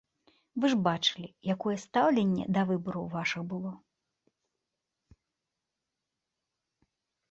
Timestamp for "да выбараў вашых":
2.57-3.47